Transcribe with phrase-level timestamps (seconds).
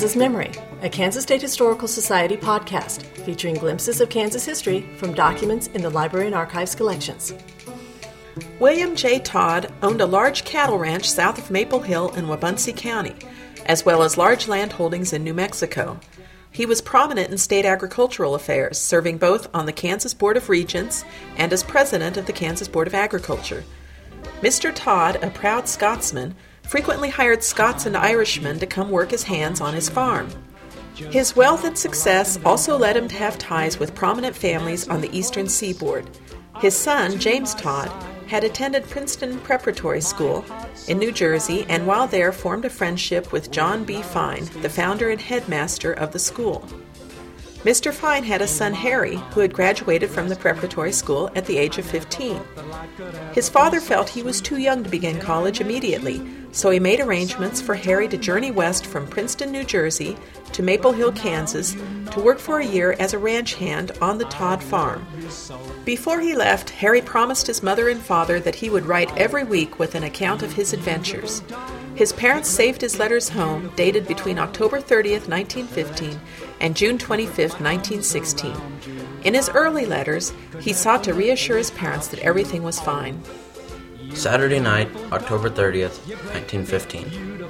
[0.00, 0.50] Kansas Memory,
[0.80, 5.90] a Kansas State Historical Society podcast featuring glimpses of Kansas history from documents in the
[5.90, 7.34] Library and Archives collections.
[8.58, 9.18] William J.
[9.18, 13.14] Todd owned a large cattle ranch south of Maple Hill in Wabaunsee County,
[13.66, 16.00] as well as large land holdings in New Mexico.
[16.50, 21.04] He was prominent in state agricultural affairs, serving both on the Kansas Board of Regents
[21.36, 23.64] and as president of the Kansas Board of Agriculture.
[24.40, 24.72] Mr.
[24.74, 26.34] Todd, a proud Scotsman,
[26.70, 30.28] frequently hired Scots and Irishmen to come work his hands on his farm.
[30.94, 35.10] His wealth and success also led him to have ties with prominent families on the
[35.10, 36.08] eastern seaboard.
[36.60, 37.90] His son, James Todd,
[38.28, 40.44] had attended Princeton Preparatory School
[40.86, 44.00] in New Jersey and while there formed a friendship with John B.
[44.00, 46.64] Fine, the founder and headmaster of the school.
[47.64, 47.92] Mr.
[47.92, 51.76] Fine had a son, Harry, who had graduated from the preparatory school at the age
[51.76, 52.40] of 15.
[53.34, 57.60] His father felt he was too young to begin college immediately, so he made arrangements
[57.60, 60.16] for Harry to journey west from Princeton, New Jersey
[60.52, 61.76] to Maple Hill, Kansas,
[62.12, 65.06] to work for a year as a ranch hand on the Todd farm.
[65.84, 69.78] Before he left, Harry promised his mother and father that he would write every week
[69.78, 71.42] with an account of his adventures.
[72.00, 76.18] His parents saved his letters home, dated between October 30th, 1915,
[76.58, 78.56] and June 25th, 1916.
[79.24, 83.22] In his early letters, he sought to reassure his parents that everything was fine.
[84.14, 85.98] Saturday night, October 30th,
[86.32, 87.44] 1915.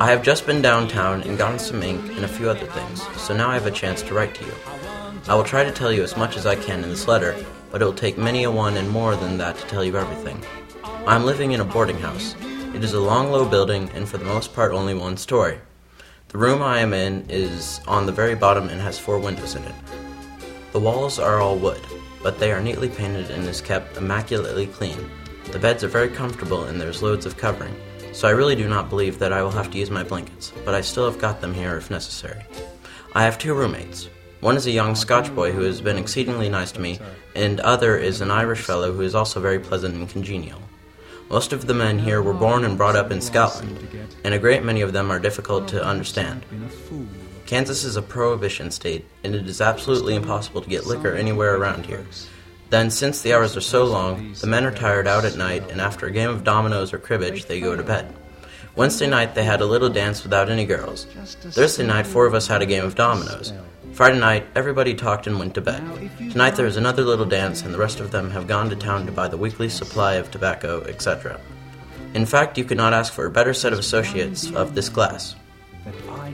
[0.00, 3.36] I have just been downtown and gotten some ink and a few other things, so
[3.36, 4.52] now I have a chance to write to you.
[5.28, 7.36] I will try to tell you as much as I can in this letter,
[7.70, 10.42] but it will take many a one and more than that to tell you everything.
[11.06, 12.34] I am living in a boarding house.
[12.72, 15.58] It is a long, low building, and for the most part only one story.
[16.28, 19.64] The room I am in is on the very bottom and has four windows in
[19.64, 19.74] it.
[20.72, 21.80] The walls are all wood,
[22.22, 25.10] but they are neatly painted and is kept immaculately clean.
[25.50, 27.74] The beds are very comfortable and there's loads of covering,
[28.12, 30.72] so I really do not believe that I will have to use my blankets, but
[30.72, 32.40] I still have got them here if necessary.
[33.14, 34.08] I have two roommates.
[34.40, 37.00] One is a young Scotch boy who has been exceedingly nice to me,
[37.34, 40.62] and other is an Irish fellow who is also very pleasant and congenial.
[41.30, 43.88] Most of the men here were born and brought up in Scotland,
[44.24, 46.44] and a great many of them are difficult to understand.
[47.46, 51.86] Kansas is a prohibition state, and it is absolutely impossible to get liquor anywhere around
[51.86, 52.04] here,
[52.70, 55.80] then, since the hours are so long, the men are tired out at night, and
[55.80, 58.14] after a game of dominoes or cribbage, they go to bed.
[58.76, 61.04] Wednesday night, they had a little dance without any girls.
[61.04, 63.52] Thursday night, four of us had a game of dominoes.
[64.00, 65.84] Friday night, everybody talked and went to bed.
[66.16, 69.04] Tonight, there is another little dance, and the rest of them have gone to town
[69.04, 71.38] to buy the weekly supply of tobacco, etc.
[72.14, 75.36] In fact, you could not ask for a better set of associates of this class.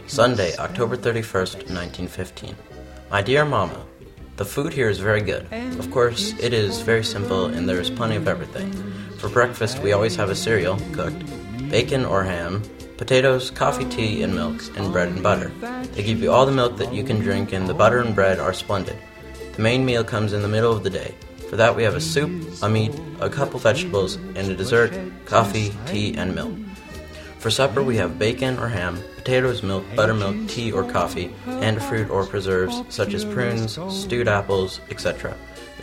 [0.07, 2.55] Sunday, October 31st, 1915.
[3.11, 3.85] My dear Mama,
[4.37, 5.53] the food here is very good.
[5.81, 8.73] Of course, it is very simple and there is plenty of everything.
[9.19, 11.21] For breakfast, we always have a cereal, cooked,
[11.69, 12.63] bacon or ham,
[12.97, 15.51] potatoes, coffee, tea, and milks, and bread and butter.
[15.93, 18.39] They give you all the milk that you can drink, and the butter and bread
[18.39, 18.97] are splendid.
[19.55, 21.15] The main meal comes in the middle of the day.
[21.49, 22.31] For that, we have a soup,
[22.63, 24.93] a meat, a couple vegetables, and a dessert,
[25.27, 26.55] coffee, tea, and milk.
[27.39, 32.11] For supper, we have bacon or ham, potatoes, milk, buttermilk, tea or coffee, and fruit
[32.11, 35.37] or preserves such as prunes, stewed apples, etc.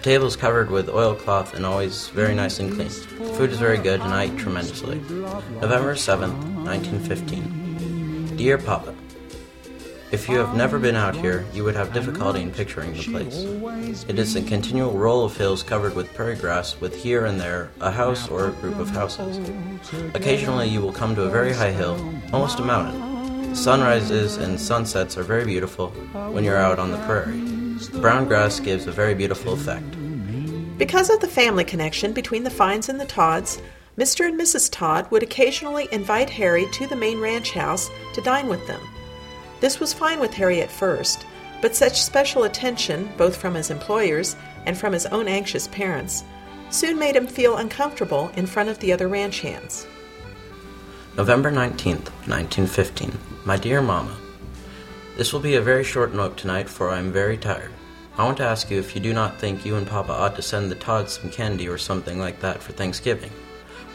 [0.03, 2.89] The table is covered with oilcloth and always very nice and clean.
[2.89, 4.99] The food is very good and I eat tremendously.
[4.99, 8.35] November 7th, 1915.
[8.35, 8.93] Dear Papa,
[10.11, 14.03] if you have never been out here, you would have difficulty in picturing the place.
[14.09, 17.71] It is a continual roll of hills covered with prairie grass, with here and there
[17.79, 19.39] a house or a group of houses.
[20.15, 21.95] Occasionally, you will come to a very high hill,
[22.33, 23.55] almost a mountain.
[23.55, 25.91] Sunrises and sunsets are very beautiful
[26.33, 27.62] when you're out on the prairie.
[27.91, 29.97] The brown grass gives a very beautiful effect.
[30.77, 33.61] Because of the family connection between the Fines and the Todds,
[33.97, 34.27] Mr.
[34.27, 34.71] and Mrs.
[34.71, 38.81] Todd would occasionally invite Harry to the main ranch house to dine with them.
[39.59, 41.25] This was fine with Harry at first,
[41.61, 44.35] but such special attention, both from his employers
[44.65, 46.23] and from his own anxious parents,
[46.69, 49.87] soon made him feel uncomfortable in front of the other ranch hands.
[51.15, 53.17] November 19th, 1915.
[53.45, 54.17] My dear Mamma,
[55.15, 57.71] This will be a very short note tonight, for I am very tired.
[58.17, 60.41] I want to ask you if you do not think you and Papa ought to
[60.41, 63.29] send the Todds some candy or something like that for Thanksgiving.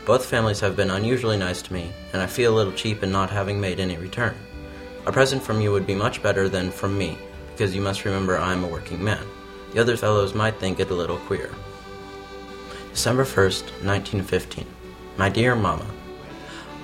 [0.07, 3.11] Both families have been unusually nice to me, and I feel a little cheap in
[3.11, 4.35] not having made any return.
[5.07, 7.19] A present from you would be much better than from me,
[7.51, 9.27] because you must remember I am a working man.
[9.73, 11.51] The other fellows might think it a little queer.
[12.93, 14.67] December 1st, 1915.
[15.17, 15.87] My dear Mamma,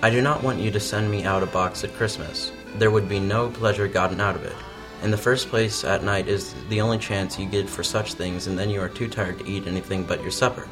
[0.02, 2.50] I do not want you to send me out a box at Christmas.
[2.75, 4.56] There would be no pleasure gotten out of it.
[5.03, 8.47] In the first place, at night is the only chance you get for such things,
[8.47, 10.69] and then you are too tired to eat anything but your supper.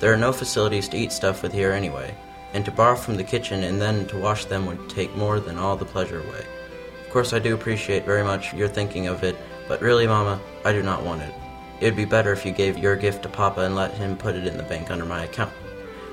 [0.00, 2.16] There are no facilities to eat stuff with here anyway,
[2.52, 5.58] and to borrow from the kitchen and then to wash them would take more than
[5.58, 6.44] all the pleasure away.
[7.04, 9.36] Of course, I do appreciate very much your thinking of it,
[9.68, 11.34] but really, Mama, I do not want it.
[11.80, 14.36] It would be better if you gave your gift to Papa and let him put
[14.36, 15.52] it in the bank under my account.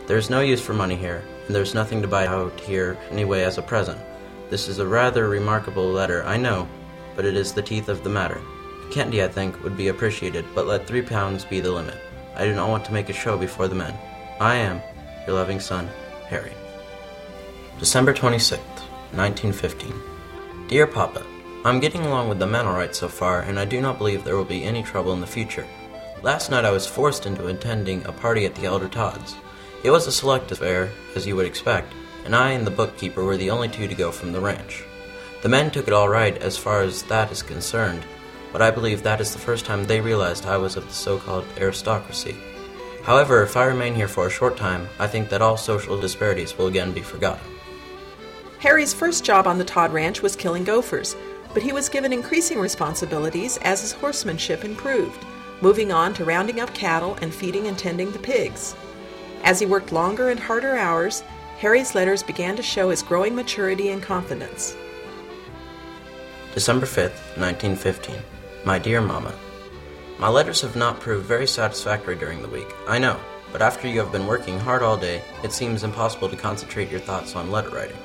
[0.06, 3.44] There is no use for money here, and there's nothing to buy out here anyway
[3.44, 4.00] as a present.
[4.50, 6.68] This is a rather remarkable letter, I know,
[7.16, 8.42] but it is the teeth of the matter.
[8.92, 11.98] Candy, I think, would be appreciated, but let three pounds be the limit.
[12.36, 13.94] I do not want to make a show before the men.
[14.40, 14.82] I am,
[15.26, 15.90] your loving son,
[16.28, 16.54] Harry.
[17.80, 18.60] December 26th,
[19.12, 19.94] 1915.
[20.70, 21.26] Dear Papa,
[21.66, 24.38] I'm getting along with the men alright so far, and I do not believe there
[24.38, 25.68] will be any trouble in the future.
[26.22, 29.36] Last night I was forced into attending a party at the Elder Todd's.
[29.84, 31.94] It was a select affair, as you would expect,
[32.28, 34.84] and I and the bookkeeper were the only two to go from the ranch.
[35.44, 38.04] The men took it all right as far as that is concerned,
[38.52, 41.20] but I believe that is the first time they realized I was of the so
[41.20, 42.36] called aristocracy.
[43.04, 46.58] However, if I remain here for a short time, I think that all social disparities
[46.58, 47.48] will again be forgotten.
[48.60, 51.16] Harry's first job on the Todd Ranch was killing gophers,
[51.54, 55.26] but he was given increasing responsibilities as his horsemanship improved,
[55.62, 58.76] moving on to rounding up cattle and feeding and tending the pigs.
[59.46, 61.24] As he worked longer and harder hours,
[61.60, 64.76] Harry's letters began to show his growing maturity and confidence.
[66.54, 68.16] December 5th, 1915.
[68.64, 69.34] My dear Mama,
[70.20, 73.20] My letters have not proved very satisfactory during the week, I know,
[73.52, 77.00] but after you have been working hard all day, it seems impossible to concentrate your
[77.00, 77.98] thoughts on letter writing.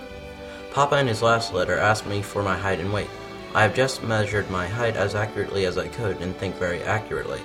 [0.72, 3.10] Papa in his last letter asked me for my height and weight.
[3.54, 7.40] I have just measured my height as accurately as I could and think very accurately.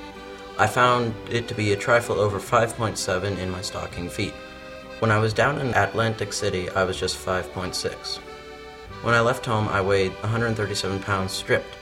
[0.57, 4.33] I found it to be a trifle over 5.7 in my stocking feet.
[4.99, 8.17] When I was down in Atlantic City, I was just 5.6.
[9.03, 11.75] When I left home, I weighed 137 pounds stripped.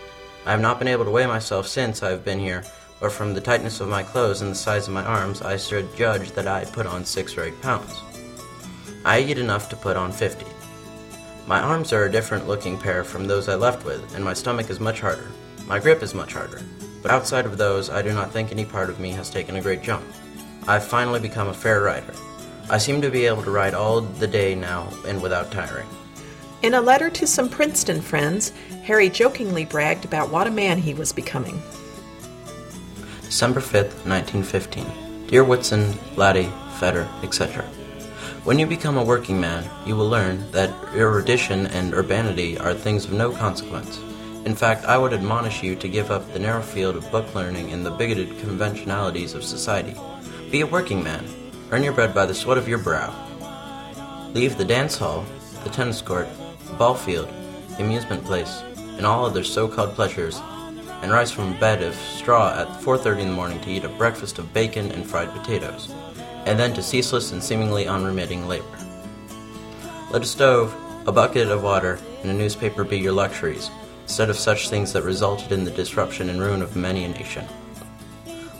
[0.45, 2.65] I have not been able to weigh myself since I have been here,
[2.99, 5.95] but from the tightness of my clothes and the size of my arms, I should
[5.95, 8.01] judge that I put on 6 or 8 pounds.
[9.05, 10.45] I eat enough to put on 50.
[11.47, 14.69] My arms are a different looking pair from those I left with, and my stomach
[14.69, 15.31] is much harder.
[15.67, 16.61] My grip is much harder.
[17.01, 19.61] But outside of those, I do not think any part of me has taken a
[19.61, 20.03] great jump.
[20.67, 22.13] I've finally become a fair rider.
[22.69, 25.87] I seem to be able to ride all the day now and without tiring.
[26.63, 28.51] In a letter to some Princeton friends,
[28.83, 31.61] Harry jokingly bragged about what a man he was becoming.
[33.21, 35.27] December 5th, 1915.
[35.27, 37.63] Dear Whitson, Laddie, Fetter, etc.
[38.45, 43.05] When you become a working man, you will learn that erudition and urbanity are things
[43.05, 43.99] of no consequence.
[44.45, 47.71] In fact, I would admonish you to give up the narrow field of book learning
[47.71, 49.95] and the bigoted conventionalities of society.
[50.51, 51.25] Be a working man.
[51.71, 53.11] Earn your bread by the sweat of your brow.
[54.33, 55.25] Leave the dance hall,
[55.63, 56.27] the tennis court,
[56.67, 57.27] the ball field,
[57.69, 58.61] the amusement place,
[58.97, 60.39] and all other so-called pleasures,
[61.01, 64.37] and rise from bed of straw at 4.30 in the morning to eat a breakfast
[64.37, 65.91] of bacon and fried potatoes,
[66.45, 68.65] and then to ceaseless and seemingly unremitting labor.
[70.11, 70.73] Let a stove,
[71.07, 73.71] a bucket of water, and a newspaper be your luxuries,
[74.03, 77.45] instead of such things that resulted in the disruption and ruin of many a nation.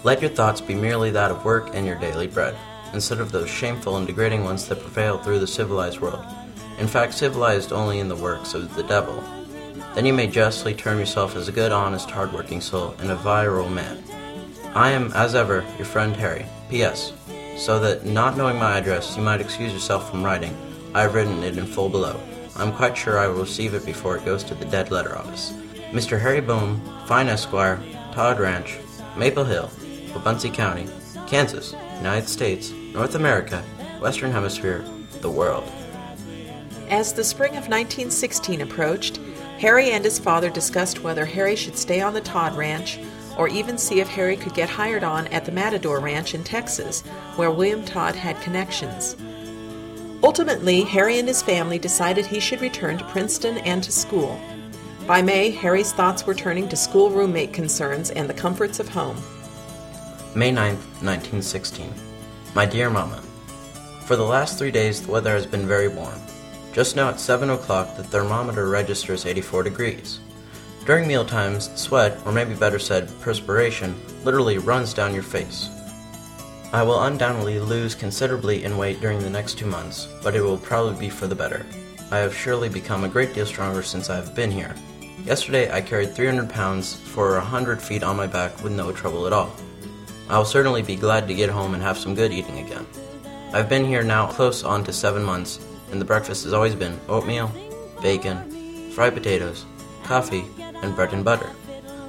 [0.04, 2.56] Let your thoughts be merely that of work and your daily bread,
[2.94, 6.26] instead of those shameful and degrading ones that prevail through the civilized world.
[6.78, 9.24] In fact, civilized only in the works of the devil.
[9.94, 13.70] Then you may justly term yourself as a good, honest, hard-working soul and a virile
[13.70, 14.04] man.
[14.74, 16.46] I am, as ever, your friend Harry.
[16.70, 17.14] P.S.
[17.56, 20.56] So that, not knowing my address, you might excuse yourself from writing,
[20.94, 22.20] I have written it in full below.
[22.58, 25.54] I'm quite sure I will receive it before it goes to the dead letter office.
[25.92, 26.20] Mr.
[26.20, 27.82] Harry Boehme, Fine Esquire,
[28.12, 28.78] Todd Ranch,
[29.16, 29.70] Maple Hill,
[30.14, 30.88] Wabaunsee County,
[31.28, 33.64] Kansas, United States, North America,
[34.00, 34.86] Western Hemisphere,
[35.22, 35.64] the world.
[36.90, 39.20] As the spring of 1916 approached,
[39.58, 43.00] Harry and his father discussed whether Harry should stay on the Todd Ranch
[43.38, 47.02] or even see if Harry could get hired on at the Matador Ranch in Texas,
[47.36, 49.16] where William Todd had connections.
[50.24, 54.40] Ultimately, Harry and his family decided he should return to Princeton and to school.
[55.06, 59.18] By May, Harry's thoughts were turning to school roommate concerns and the comforts of home.
[60.38, 61.94] May 9th, 1916.
[62.56, 63.22] My dear Mama,
[64.06, 66.20] For the last three days, the weather has been very warm.
[66.74, 70.20] Just now at 7 o'clock, the thermometer registers 84 degrees.
[70.86, 75.70] During meal times, sweat, or maybe better said, perspiration, literally runs down your face.
[76.74, 80.58] I will undoubtedly lose considerably in weight during the next two months, but it will
[80.58, 81.66] probably be for the better.
[82.12, 84.76] I have surely become a great deal stronger since I have been here.
[85.24, 89.32] Yesterday I carried 300 pounds for 100 feet on my back with no trouble at
[89.32, 89.56] all.
[90.28, 92.88] I will certainly be glad to get home and have some good eating again.
[93.54, 95.60] I've been here now close on to seven months,
[95.92, 97.52] and the breakfast has always been oatmeal,
[98.02, 99.66] bacon, fried potatoes,
[100.04, 101.50] coffee, and bread and butter.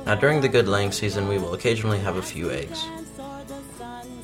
[0.06, 2.85] Now during the good laying season we will occasionally have a few eggs.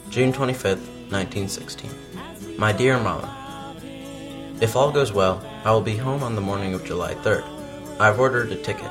[0.09, 1.91] June 25th, 1916.
[2.57, 3.77] My dear Mama,
[4.61, 7.45] If all goes well, I will be home on the morning of July 3rd.
[8.01, 8.91] I've ordered a ticket.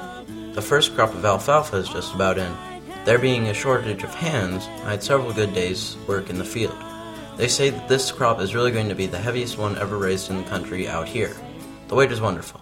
[0.54, 2.52] The first crop of alfalfa is just about in.
[3.04, 6.78] There being a shortage of hands, I had several good days' work in the field.
[7.36, 10.30] They say that this crop is really going to be the heaviest one ever raised
[10.30, 11.36] in the country out here.
[11.88, 12.62] The weight is wonderful.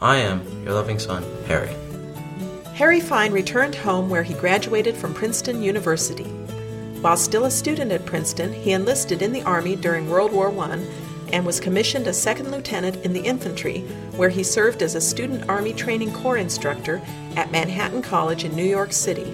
[0.00, 1.70] I am your loving son, Harry.
[2.74, 6.24] Harry Fine returned home where he graduated from Princeton University.
[7.00, 10.84] While still a student at Princeton, he enlisted in the Army during World War I
[11.32, 13.82] and was commissioned a second lieutenant in the infantry,
[14.16, 17.00] where he served as a student Army Training Corps instructor
[17.36, 19.32] at Manhattan College in New York City.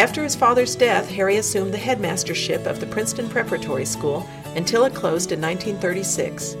[0.00, 4.26] After his father's death, Harry assumed the headmastership of the Princeton Preparatory School
[4.56, 6.56] until it closed in 1936.